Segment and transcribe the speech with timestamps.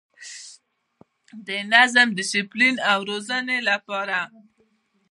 [1.47, 4.17] د نظم، ډسپلین او روزنې لپاره